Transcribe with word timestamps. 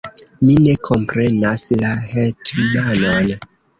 Mi 0.47 0.53
ne 0.67 0.73
komprenas 0.87 1.65
la 1.83 1.91
hetmanon. 2.15 3.31